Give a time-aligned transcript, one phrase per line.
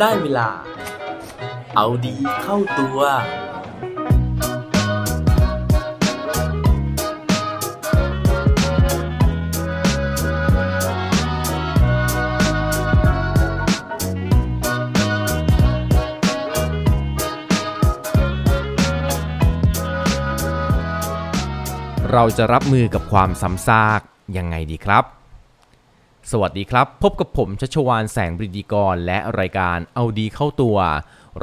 [0.00, 0.48] ได้เวลา
[1.76, 2.98] เอาดีเข้าตัว
[22.12, 24.00] เราจะรับมือกับความซ้ำซาก
[24.36, 25.19] ยังไงดีครับ
[26.28, 30.78] สวัสดีครับ พบกับผมชัชวานแสงบริดีกร และรายการเอาดีเข้าตัว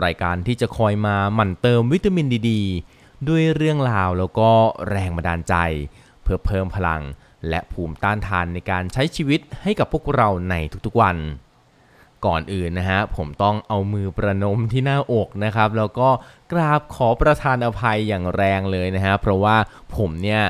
[0.04, 2.52] รายการที่จะคอยมาหมั่นเติมวิตามินดีด
[3.28, 4.50] ด้วยเรื่องราวแล้วก็
[4.90, 5.56] แรงบันดาลใจ
[6.24, 7.02] เพื่อเพิ่มพลัง
[7.50, 10.56] และภูมิต้านทานในการใช้ชีวิตให้กับพวกเราใน
[10.86, 11.18] ทุกๆวัน
[12.26, 16.10] ก่อนอื่นนะฮะผมต้องเอามือประนมที่หน้าอกนะครับ แล้วก็
[16.52, 19.56] กราบขอประทานอภัยอย่างแรงเลยนะฮะเพราะว่า
[19.96, 20.44] ผมเนี่ย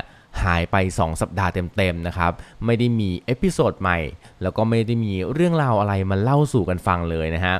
[0.44, 2.32] หายไป 2 สัปดาห์เต็มๆนะครับ
[2.64, 3.98] ไม่ได้มี episode ใหม่
[4.42, 7.56] แล้วก็ไม่ได้มีเรื่องราวอะไรมาเล่าสู่กันฟังเลยนะฮะ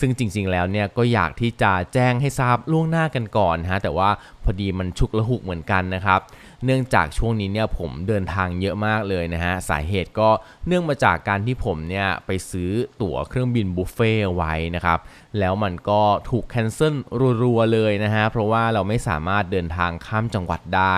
[0.00, 4.10] ซึ่งจริงๆ แล้วเนี่ยก็อยากที่จะแจ้งให้ทราบล่วงหน้ากันก่อนฮะแต่ว่า
[4.44, 6.20] พอดีมันฉุกละหุกเหมือนกันนะครับ
[6.64, 10.28] เนื่องจากช่วงนี้เนี่ยผมเดินทางเยอะมากเลยนะฮะสาเหตุก็
[10.66, 12.70] เนื่องมาจากการที่ผมเนี่ยไปซื้อ
[13.02, 14.98] ตั๋วเครื่องบินบุฟเฟ่ต์ไว้นะครับ
[15.38, 16.94] แล้วมันก็ถูก cancel
[17.42, 20.96] รัวๆเลยนะฮะเพราะว่าเราไม่สามารถเดินทางข้ามจังหวัดได้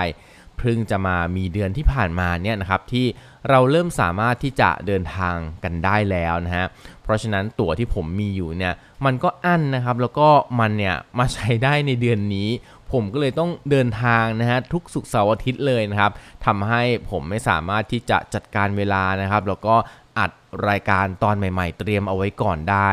[0.60, 3.06] เพิ่งจะมามีเดือนที่ผ่านมาเนี่ยนะครับที่
[3.50, 6.66] เราเริ่มสามารถที่จะเดินทางกันได้แล้วนะฮะ
[7.02, 10.28] เพราะฉะนั้นตั๋วที่ผมมีอยู่เนี่ยมันก็อั้นนะครับแล้วก็
[10.60, 12.48] มันเนี่ยมาใช้ได้ในเดือนนี้
[12.92, 16.12] ผมก็เลยต้องเดินทางนะฮะทุกสุกร์เสาร์อาทิตย์เลยนะครับ
[16.46, 19.74] ทำให้ผมไม่สามารถที่จะจัดการเวลานะครับ แล้วก็
[20.18, 20.30] อัด
[20.68, 22.90] รายการตอนใหม่ ๆ เตรียมเอาไว้ก่อนได้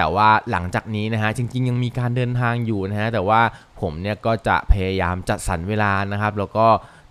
[0.00, 3.40] แต่ว่าหลังจากนี้นะฮะจริง ๆ ยังมีการเดินทางอยู่นะฮะแต่ว่า
[3.80, 6.66] ผมเนี่ยก็จะพยายามจัดสรรเวลานะครับ แล้วก็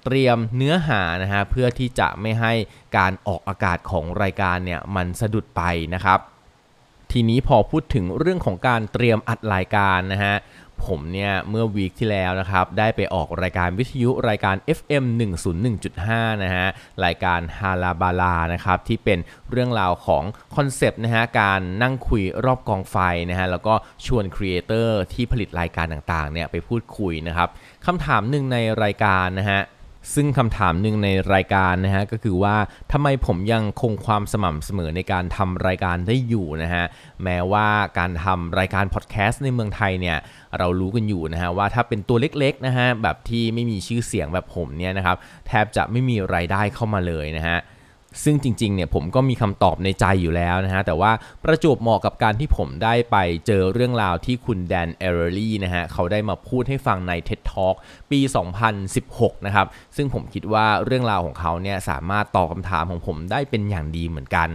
[0.06, 2.54] เตรียมเนื้อหานะฮะเพื่อที่จะไม่ให้
[2.98, 5.62] การออกอากาศของรายการเนี่ยมันสะดุดไป
[5.94, 6.20] นะครับ
[7.12, 10.36] ทีนี้พอพูดถึงเรื่องของการเตรียมอัดรายการนะฮะ
[10.86, 15.06] ผมเนี่ยเมื่อวีคที่แล้วนะครับได้ไปออกรายการวิทยุรายการ FM
[15.74, 16.68] 101.5 นะฮะ
[17.06, 19.20] รายการฮาลาบาลานะครับที่เป็น
[19.52, 20.24] เรื่องราวของ
[20.56, 22.98] concept นะฮะการนั่งคุยรอบกองไฟ
[23.30, 23.74] นะฮะแล้วก็
[24.06, 27.50] ชวน creator ที่ผลิตรายการต่างๆเนี่ยไปพูดคุยนะครับ
[27.86, 29.62] คำถามหนึ่งในรายการนะฮะ
[30.14, 32.56] ซึ่งคำถามหนึ่งในรายการนะฮะก็คือว่า
[32.92, 36.86] ทำไมผมยังคงความสม่ำเสมอในการทำรายการได้อยู่นะฮะ
[37.24, 37.68] แม้ว่า
[38.00, 40.18] การทำรายการพอดแคสต์ในเมืองไทยเนี่ย
[40.58, 45.18] เรารู้กันอยู่นะฮะว่าถ้าเป็นตัวเล็กๆนะฮะแบบที่ไม่มีชื่อเสียงแบบผมเนี่ยนะครับ
[45.48, 47.58] แทบจะไม่มีรายได้เข้ามาเลยนะฮะ
[48.24, 51.12] ซึ่งจริงๆเนี่ยผมก็มีคำตอบในใจอยู่แล้วนะฮะ แต่ว่า
[51.44, 57.76] ประจวบเหมาะกับการที่ผมได้ไปเจอเรื่องราวที่คุณแดนเอเรอรี่นะฮะ เขาได้มาพูดให้ฟังใน TED Talk
[58.12, 58.20] ปี
[58.84, 64.50] 2016 นะครับ ซึ่งผมคิดว่าเรื่องราวของเขาเนี่ยสามารถตอบคำถามของผมได้เป็นอย่างดีเหมือนกัน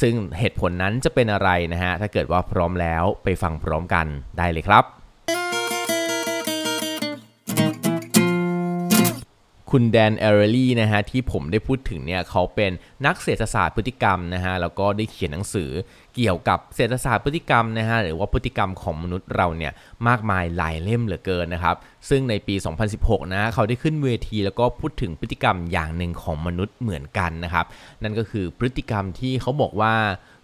[0.00, 4.06] ซึ่งเหตุผลนั้นจะเป็นอะไรนะฮะ ถ้าเกิดว่าพร้อมแล้วไปฟังพร้อมกัน
[4.38, 4.84] ได้เลยครับ
[9.70, 12.72] คุณแดนเอเรอรี่นะฮะที่ผมได้พูดถึงเนี่ยเขาเป็น
[13.06, 15.70] นักเศรษฐศาสตร์พฤติกรรมนะฮะแล้วก็ได้เขียนหนังสือ
[16.14, 19.72] เกี่ยวกับเศรษฐศาสตร์พฤติกรรมนะฮะหรือว่าพฤติกรรมของมนุษย์เราเนี่ย
[20.08, 21.76] มากมายหลายเล่มเหลือเกินนะครับ
[22.08, 22.54] ซึ่งในปี
[22.94, 27.66] 2016 นะเขาได้ขึ้นเวทีแล้วก็พูดถึงพฤติกรรมอย่างหนึ่งของมนุษย์เหมือนกันนะครับ
[28.02, 29.94] นั่นก็คือพฤติกรรมที่เขาบอกว่า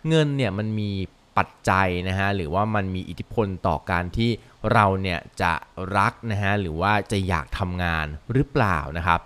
[0.09, 0.91] เงินเนี่ยมันมี
[1.39, 4.31] ปัจจัยนะฮะหรือว่ามันมีอิทธิพลต่อการที่
[4.73, 5.53] เราเนี่ยจะ
[5.97, 9.21] รักนะฮะหรือว่าจะอยากทำงานหรือเปล่านะครับ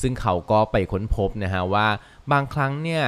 [0.00, 1.86] ซึ่งเขาก็ไปค้นพบนะฮะว่า
[2.32, 3.04] บางครั้งเนี่ย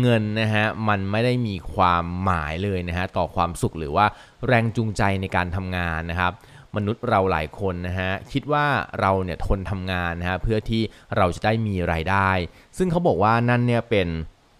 [0.00, 4.06] เงินนะฮะมันไม่ได้มีความหมายเลยนะฮะต่อความสุขหรือว่า
[4.46, 6.32] แรงจูงใจในการทำงานนะครับ
[6.76, 8.66] มนุษย์เราหลายคนนะฮะคิดว่า
[9.00, 10.82] เราเนี่ยทนทำงานนะฮะเพื่อที่
[11.16, 12.30] เราจะได้มีรายได้
[12.78, 14.08] ซึ่งเขาบอกว่านั่นเนี่ยเป็น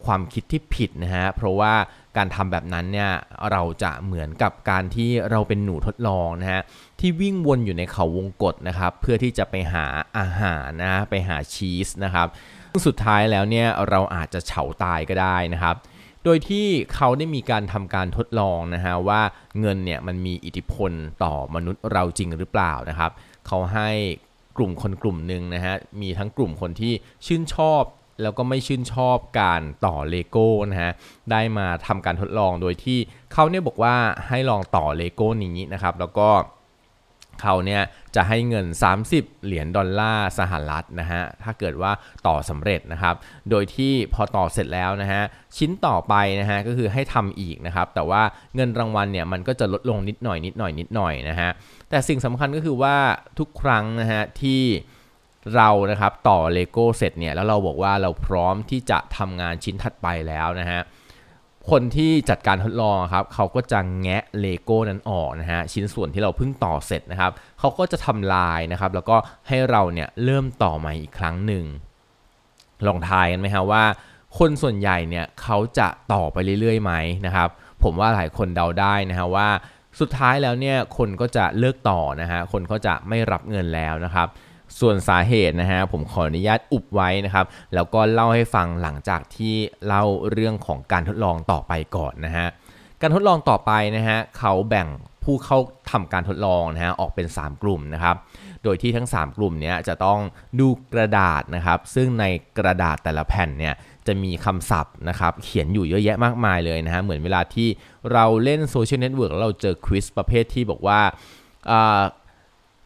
[0.05, 1.75] ความคิดที่ผิดนะฮะเพราะว่า
[2.19, 3.11] การทำแบบนั้นเนี่ย
[3.51, 6.63] เราจะเหมือนกับการที่เราเป็นหนูทดลองนะฮะ
[7.01, 9.87] ที่วิ่งวนอยู่ในเขาวงกฏนะครับ เพื่อที่จะไปหา
[10.19, 12.29] อาหารนะไปหาชีสนะครับ
[12.71, 15.77] ซึ่งสุดท้ายแล้วเนี่ยเราอาจจะเฉาตายก็ได้นะครับ
[16.25, 19.23] โดยที่เขาได้มีการทำการทดลองนะฮะว่า
[19.61, 20.93] เงินเนี่ยมันมีอิทธิพล
[21.25, 23.11] ต่อมนุษย์เราจริงหรือเปล่านะครับ
[23.47, 23.91] เขาให้
[24.57, 26.93] กลุ่มคนกลุ่มหนึ่งนะฮะมีทั้งกลุ่มคนที่
[27.27, 27.83] ชื่นชอบ
[28.23, 30.93] แล้วก็ไม่ชื่นชอบการต่อเลโก้นะฮะ
[31.31, 32.99] ได้มาทำการทดลองโดยที่
[33.33, 33.95] เขาเนี่ยบอกว่า
[34.29, 36.29] ให้ลองต่อเลโก้นี้นะครับแล้วก็
[37.43, 37.83] เขาเนี่ย
[38.17, 38.67] จะให้เงิน
[39.07, 41.93] 30 เหรียญดอลลาร์สหรัฐนะฮะ ถ้าเกิดว่า
[42.27, 43.15] ต่อสำเร็จนะครับ
[43.51, 45.23] โดยที่พอต่อเสร็จแล้วนะฮะ
[45.57, 48.23] ชิ้นต่อไปนะฮะก็คือให้ทำอีกนะครับ แต่ว่า
[48.55, 51.51] เงินรางวัลเนี่ยมันก็จะลดลงนิดหน่อยนิดหน่อยนิดหน่อยนะฮะ
[51.91, 52.97] แต่สิ่งสำคัญก็คือว่า
[53.39, 54.63] ทุกครั้งนะฮะที่
[55.57, 60.81] เรานะครับต่อเลโก้เสร็จเนี่ยแล้วเราบอกว่าเราพร้อมที่จะทำงานชิ้นถัดไปแล้วนะฮะ
[61.71, 69.17] คนที่จัดการทดลองครับเขาก็จะแงะเลโก้นั้นออกนะฮะชิ้นส่วนที่เราเพิ่งต่อเสร็จนะครับเขาก็จะทำลายนะครับ แล้วก็
[69.49, 71.65] ให้เราเนี่ยเริ่มต่อใหม่อีกครั้งหนึ่ง
[72.87, 73.85] ลองทายกันไหมครับว่า
[74.39, 76.93] คนส่วนใหญ่เนี่ยเขาจะต่อไปเรื่อยๆไหม
[77.27, 77.49] นะครับ
[77.83, 79.49] ผมว่าหลายคนเดาได้นะฮะว่า
[80.01, 84.29] สุดท้ายแล้วเนี่ยคนก็จะเลิกต่อนะฮะคนก็จะไม่รับเงินแล้วนะครับ
[84.81, 89.55] ส่วนสาเหตุนะฮะผมขออนุญาตอุบไว้นะครับ แล้วก็เล่าให้ฟังหลังจากที่
[89.87, 92.47] เล่าเรื่องของการทดลองต่อไปก่อนนะฮะ
[93.01, 94.89] การทดลองต่อไปนะฮะเขาแบ่ง
[95.25, 95.59] ผู้เข้า
[95.91, 98.17] ทำการทดลองนะฮะออกเป็น 3 กลุ่มนะครับ
[98.65, 100.21] โดยที่ทั้ง 3 กลุ่มนี้จะต้อง
[100.61, 102.25] ดูกระดาษนะครับ ซึ่งใน
[102.59, 103.75] กระดาษแต่ละแผ่นเนี่ย
[104.07, 107.69] จะมีคำศัพท์นะครับเขียนอยู่เยอะแยะมากมายเลยนะฮะเหมือนเวลาที่
[108.13, 111.01] เราเล่น social network เราเจอ quiz ประเภทที่บอกว่า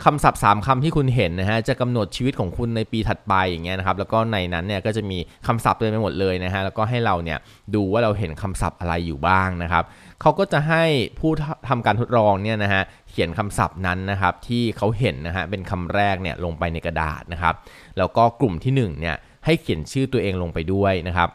[0.05, 7.39] คำศัพท์ 3คำที่คุณเห็นนะฮะจะกำหนดชีวิตของคุณในปีถัดไปอย่างเงี้ยนะครับแล้วก็ในนั้นเนี่ยก็จะมีคำศัพท์เต็มไปหมดเลยนะฮะแล้วก็ให้เราเนี่ย
[7.75, 9.85] ดูว่าเราเห็นคำศัพท์อะไรอยู่บ้างนะครับ
[10.21, 10.85] เขาก็จะให้
[11.19, 11.31] ผู้
[11.69, 17.55] ทำการทดลองเนี่ยนะฮะเขียนคำศัพท์นั้นนะครับที่เขาเห็นนะฮะเป็นคำแรกเนี่ยลงไปในกระดาษนะครับ
[17.99, 21.31] แล้วก็กลุ่มที่1เนี่ยให้เขียนชื่อตัวเองลงไปด้วยนะครับ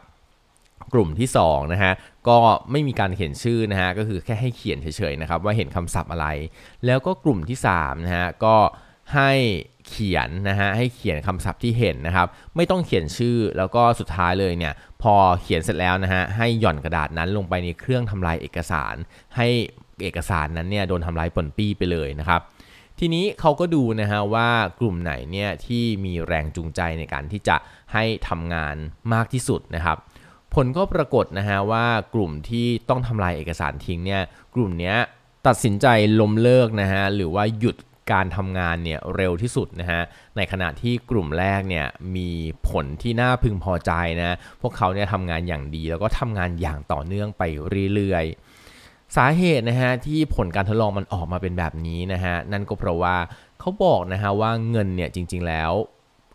[0.92, 1.92] กลุ่มที่2นะฮะ
[2.28, 2.38] ก็
[2.70, 6.26] ไม่มีการเขียนชื่อนะฮะก็คือแค่ให้เขียนเฉยๆนะครับว่าเห็นคำศัพท์อะไร
[6.86, 8.56] แล้วก็กลุ่มที่3นะฮะก็
[9.14, 9.32] ให้
[9.88, 12.26] เขียนนะฮะให้เขียนคำศัพท์ที่เห็นนะครับ
[12.56, 18.94] ไม่ต้องเขียนชื่อแล้วก็สุดท้ายเลยเนี่ยพอเขียนเสร็จแล้วนะฮะให้หย่อนกระดาษนั้นลงไปในเครื่องทำลายเอกสาร
[19.36, 19.48] ให้
[20.02, 22.40] เอกสารนั้นเนี่ยโดนทำลายปนปี้ไปเลยนะครับ
[22.98, 24.48] ทีนี้เขาก็ดูนะฮะว่า
[24.80, 27.56] กลุ่มไหนเนี่ยที่มีแรงจูงใจในการที่จะ
[27.92, 28.76] ให้ทำงาน
[29.12, 29.96] มากที่สุดนะครับ
[30.54, 34.22] ผลก็ปรากฏนะฮะว่ากลุ่มที่ต้องทำลายเอกสารทิ้งเนี่ย
[34.54, 34.94] กลุ่มนี้
[35.46, 35.86] ตัดสินใจ
[36.20, 37.76] ล้มเลิกนะฮะหรือว่าหยุด
[38.12, 40.02] การทำงานเนี่ยเร็วที่สุดนะฮะ
[40.36, 41.86] ในขณะที่กลุ่มแรกเนี่ย
[42.16, 42.30] มี
[42.68, 47.42] ผลที่น่าพึงพอใจนะ พวกเขาเนี่ยทำงานอย่างดี แล้วก็ทำงานอย่างต่อเนื่องไป
[47.94, 53.16] เรื่อยๆ สาเหตุนะฮะที่ผลการทดลองมันออกมาเป็นแบบนี้นะฮะ นั่นก็เพราะว่า
[53.60, 55.72] เขาบอกนะฮะว่าเงินเนี่ยจริงๆแล้ว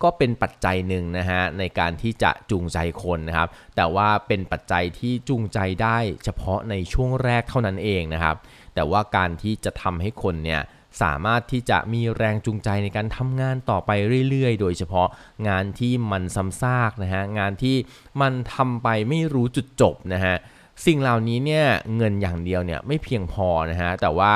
[0.03, 8.35] ก็เป็นปัจจัยหนึ่งนะฮะในการที่จะจูงใจคนนะครับ แต่ว่าเป็นปัจจัยที่จูงใจได้เฉพาะในช่วงแรกเท่านั้นเองนะครับ
[8.75, 10.61] แต่ว่าการที่จะทำให้คนเนี่ย
[11.01, 13.91] สามารถที่จะมีแรงจูงใจในการทำงานต่อไป
[14.29, 15.07] เรื่อยๆ โดยเฉพาะ
[15.47, 17.75] งานที่มันซ้ำซากนะฮะ งานที่
[18.21, 20.35] มันทำไปไม่รู้จุดจบนะฮะ
[20.85, 21.65] สิ่งเหล่านี้เนี่ย
[21.95, 24.33] เงินอย่างเดียวเนี่ยไม่เพียงพอนะฮะ แต่ว่า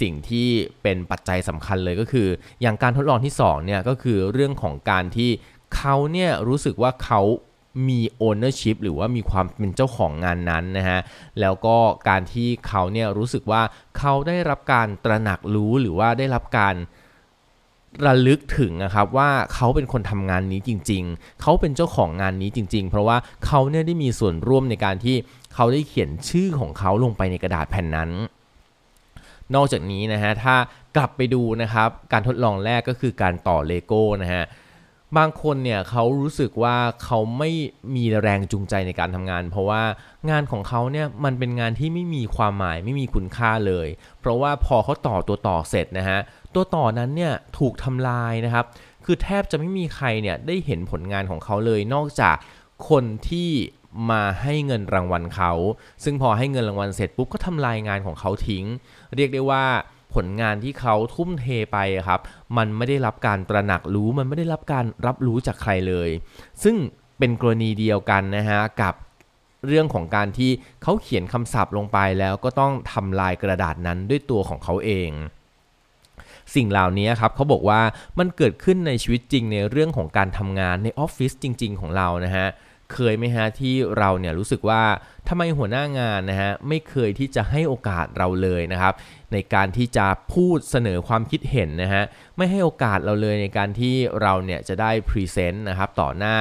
[0.00, 0.48] สิ่งที่
[0.82, 2.28] เป็นปัจจัยสำคัญเลยก็คือ
[2.62, 5.30] อย่างการทดลองที่2เนี่ยก็คือเรื่องของการที่
[5.76, 7.22] เขาเนี่ยรู้สึกว่าเขา
[7.88, 11.00] มี ownership หรือว่ามีความเป็นเจ้าของงานนั้นนะฮะ
[11.40, 11.76] แล้วก็
[12.08, 13.62] การที่เขาเนี่ยรู้สึกว่า
[13.98, 16.74] เขาได้รับการตระหนักรู้หรือว่าได้รับการ
[18.06, 23.16] ระลึกถึงนะครับว่าเขาเป็นคนทำงานนี้จริง ๆ เขาเป็นเจ้าของงานนี้จริง ๆ เพราะว่า
[23.46, 25.16] เขาเนี่ยได้มีส่วนร่วมในการที่
[25.54, 28.10] เขาได้เขียนชื่อของเขาลงไปในกระดาษแผ่นนั้น
[29.54, 30.56] นอกจากนี้นะฮะถ้า
[30.96, 34.44] กลับไปดูนะครับการทดลองแรกก็คือการต่อเลโก้นะฮะ
[35.18, 37.50] บางคนเนี่ยเขารู้สึกว่าเขาไม่
[37.94, 39.82] มีแรงจูงใจในการทำงาน เพราะว่า
[40.30, 43.88] งานของเขาเนี่ยมันเป็นงานที่ไม่มีความหมายไม่มีคุณค่าเลย
[44.20, 46.18] เพราะว่าพอเขาต่อตัวต่อเสร็จนะฮะ
[46.54, 48.64] ตัวต่อนั้นเนี่ยถูกทำลายนะครับ
[49.04, 52.36] คือแทบจะไม่มีใครเนี่ยได้เห็นผลงานของเขาเลยนอกจาก
[52.88, 53.50] คนที่
[54.10, 55.52] มาให้เงินรางวัลเขา
[56.04, 58.64] ซึ่งพอให้เงินรางวัลเสร็จปุ๊บก็ทำลายงานของเขาทิ้ง
[59.16, 59.64] เรียกได้ว่า
[60.14, 62.20] ผลงานที่เขาทุ่มเทไปครับ
[62.56, 66.10] มันไม่ได้รับการตระหนักรู้ มันไม่ได้รับการรับรู้จากใครเลย
[66.62, 66.76] ซึ่ง
[67.18, 68.94] เป็นกรณีเดียวกันนะฮะกับ
[69.66, 70.50] เรื่องของการที่
[70.82, 75.10] เขาเขียนคำศัพท์ลงไปแล้วก็ต้องทำลายกระดาษนั้นด้วยตัวของเขาเอง
[76.54, 77.80] สิ่งเหล่านี้ครับเขาบอกว่า
[78.18, 82.46] มันเกิดขึ้นในชีวิตจริงในเรื่องของการทำงานในออฟฟิศจริง ๆ ของเรานะฮะ
[82.92, 84.82] เคยไหมฮะที่เราเนี่ยรู้สึกว่า
[85.28, 88.94] ทำไมหัวหน้างานนะฮะไม่เคยที่จะให้โอกาสเราเลยนะครับ
[89.32, 92.04] ในการที่จะพูดเสนอความคิดเห็นนะฮะ
[92.36, 96.36] ไม่ให้โอกาสเราเลยในการที่เราเนี่ยจะได้ present นะครับต่อหน้า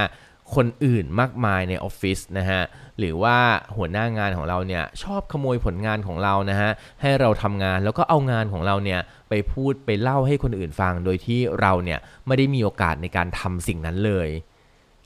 [0.56, 2.62] คนอื่นมากมายในออฟฟิศนะฮะ
[3.00, 3.38] หรือว่า
[3.78, 6.72] หัวหน้างานของเราเนี่ยชอบขโมยผลงานของเรานะฮะ
[7.02, 9.00] ให้เราทำงานแล้วก็เอางานของเราเนี่ย
[9.30, 14.30] ไปพูดไปเล่าให้คนอื่นฟัง โดยที่เราเนี่ยไม่ได้มีโอกาสในการทำสิ่งนั้นเลย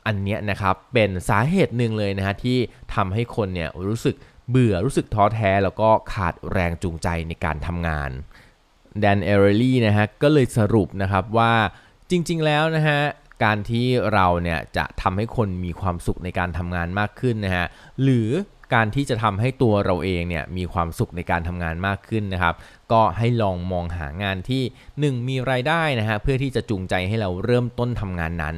[0.09, 2.57] อันนี้นะครับเป็นสาเหตุหนึ่งเลยนะฮะที่
[2.95, 4.15] ทำให้คนเนี่ยรู้สึก
[4.49, 8.09] เบื่อรู้สึกท้อแท้แล้วก็ขาดแรงจูงใจในการทำงาน
[8.99, 11.53] แดนเอเรลี่นะฮะก็เลยสรุปนะครับว่า
[12.09, 12.99] จริง ๆ แล้วนะฮะ
[13.43, 17.65] การที่เราเนี่ยจะทำให้คนมีความสุขในการทำงานมากขึ้นนะฮะ
[18.03, 18.29] หรือ
[18.73, 22.55] การที่จะทำให้ตัวเราเองเนี่ยมีความสุขในการทำงานมากขึ้นนะครับ
[22.91, 24.63] ก็ให้ลองมองหางานที่
[25.15, 28.55] 1 มีรายได้นะฮะเพื่อที่จะจูงใจให้เราเริ่มต้นทำงานนั้น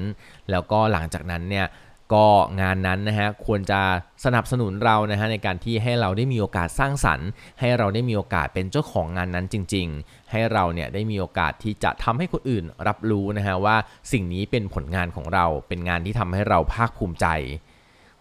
[0.51, 1.67] แล้วก็หลังจากนั้นเนี่ย
[2.13, 2.29] ก็
[2.61, 3.81] งานนั้นนะฮะควรจะ
[4.25, 7.27] สนับสนุนเรานะฮะในการที่ให้เราได้มีโอกาสสร้างสรรค์
[7.59, 13.75] ให้เราได้มีโอกาสเป็นเจ้าของงานนั้นจริง ๆ ให้เราเนี่ยได้มีโอกาสที่จะทำให้คนอื่นรับรู้นะฮะว่า
[14.11, 17.27] สิ่งนี้เป็นผลงานของเราเป็นงานที่ทำให้เราภาคภูมิใจ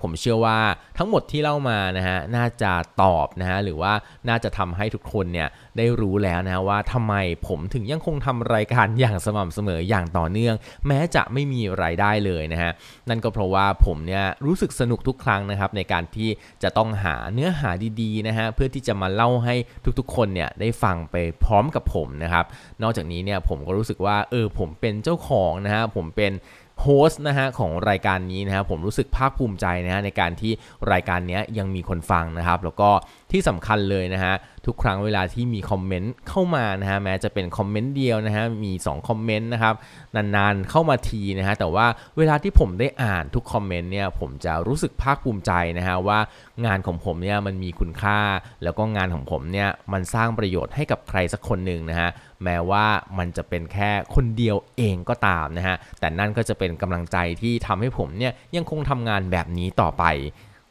[0.03, 0.59] ผมเชื่อว่า
[0.99, 3.93] ทั้งหมดที่เล่ามานะฮะน่าจะตอบนะฮะหรือว่า
[4.29, 7.15] น่าจะทำให้ทุกคนเนี่ยได้รู้แล้วนะว่าทำไม
[7.49, 10.55] ผมถึงยังคงทำรายการอย่างสม่ำเสมออย่างต่อเนื่อง
[10.87, 12.71] แม้จะไม่มีรายได้เลยนะฮะ
[13.09, 16.29] นั่นก็เพราะว่าผมเนี่ยรู้สึกสนุกทุกครั้งนะครับในการที่
[16.63, 19.55] จะต้องหาเนื้อหาดีๆนะฮะเพื่อที่จะมาเล่าให้
[19.99, 22.45] ทุกๆ คนเนี่ยได้ฟังไปพร้อมกับผมนะครับ
[22.83, 26.33] นอกจากนี้เนี่ยผมก็รู้สึกว่าเออผมเป็นเจ้าของนะฮะผมเป็น
[26.83, 30.53] host นะฮะของรายการนี้นะฮะผมรู้สึกภาคภูมิใจนะฮะในการที่
[30.93, 32.91] รายการนี้ยังมีคนฟังนะครับ แล้วก็
[33.33, 34.35] ที่สำคัญเลยนะฮะ
[34.67, 39.75] ทุกครั้งเวลาที่มี comment เข้ามานะฮะแม้จะเป็น comment เดียวนะฮะมี2 comment นะครับ
[40.17, 41.87] นานๆเข้ามาทีนะฮะแต่ว่า
[42.19, 46.19] เวลาที่ผมได้อ่านทุก comment เนี่ยผมจะรู้สึกภาคภูมิใจนะฮะว่า
[46.67, 48.21] งานของผมเนี่ยมันมีคุณค่า
[48.63, 52.11] แล้วก็งานของผมเนี่ยมันสร้างประโยชน์ให้กับใครสักคนหนึ่งนะฮะ
[52.45, 52.87] แม้ว่า
[53.19, 60.05] มันจะเป็นแค่คนเดียวเองก็ตามนะฮะ แต่นั่นก็จะเป็นกำลังใจที่ทำให้ผมเนี่ยยังคงทำงานแบบนี้ต่อไป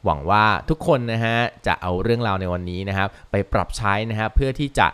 [0.04, 1.36] หวังว่าทุกคนนะฮะ
[1.66, 4.88] จะเอาเรื่องราวในวันนี้นะครับไปปรับใช้นะฮะเพื่อที่จะ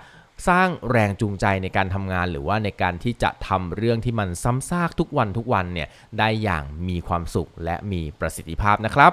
[0.49, 9.13] สร้างแรงจูงใจในการทำงานหรือว่าในการที่จะทำเรื่องที่มันซ้ำซากทุกวันทุกวันเนี่ยได้อย่างมีความสุขและมีประสิทธิภาพนะครับ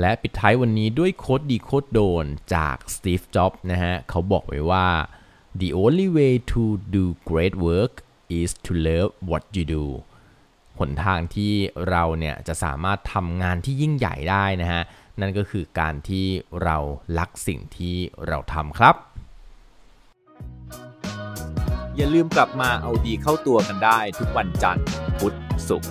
[0.00, 4.86] และปิดท้ายวันนี้ด้วยโค้ดดีโค้ดโดนจาก Steve Jobs นะฮะ เขาบอกไว้ว่า
[5.60, 6.62] the only way to
[6.94, 7.92] do great work
[8.40, 9.84] is to love what you do
[10.78, 11.52] หนทางที่
[11.88, 14.82] เราเนี่ยจะสามารถทำงานที่ยิ่งใหญ่ได้นะฮะ
[15.20, 16.26] นั่นก็คือการที่
[16.62, 16.76] เรา
[17.18, 18.94] รักสิ่งที่เราทำครับ
[21.96, 24.86] อย่าลืมกลับมาเอาดีเข้าตัวกันได้ทุกวันจันทร์
[25.18, 25.34] พุธ
[25.68, 25.90] ศุกร์